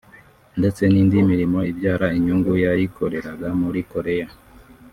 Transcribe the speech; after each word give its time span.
ndetse 0.59 0.81
n’indi 0.87 1.17
mirimo 1.31 1.59
ibyara 1.71 2.07
inyungu 2.17 2.51
yayikoreraga 2.65 3.47
muri 3.61 3.79
Koreya 3.91 4.27